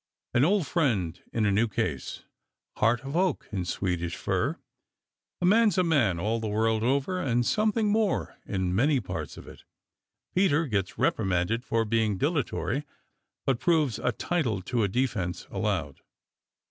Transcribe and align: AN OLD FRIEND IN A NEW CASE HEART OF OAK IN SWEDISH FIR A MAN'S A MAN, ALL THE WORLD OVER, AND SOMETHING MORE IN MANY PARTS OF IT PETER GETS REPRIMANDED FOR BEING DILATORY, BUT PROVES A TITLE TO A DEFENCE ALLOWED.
AN 0.33 0.43
OLD 0.43 0.65
FRIEND 0.65 1.21
IN 1.31 1.45
A 1.45 1.51
NEW 1.51 1.67
CASE 1.67 2.23
HEART 2.77 3.01
OF 3.03 3.15
OAK 3.15 3.47
IN 3.51 3.65
SWEDISH 3.65 4.15
FIR 4.15 4.57
A 5.39 5.45
MAN'S 5.45 5.77
A 5.77 5.83
MAN, 5.83 6.19
ALL 6.19 6.39
THE 6.39 6.47
WORLD 6.49 6.81
OVER, 6.81 7.21
AND 7.21 7.45
SOMETHING 7.45 7.89
MORE 7.91 8.35
IN 8.47 8.73
MANY 8.73 8.99
PARTS 8.99 9.37
OF 9.37 9.47
IT 9.47 9.63
PETER 10.33 10.65
GETS 10.65 10.97
REPRIMANDED 10.97 11.63
FOR 11.63 11.85
BEING 11.85 12.17
DILATORY, 12.17 12.83
BUT 13.45 13.59
PROVES 13.59 13.99
A 13.99 14.11
TITLE 14.11 14.63
TO 14.63 14.81
A 14.81 14.87
DEFENCE 14.87 15.45
ALLOWED. 15.51 16.01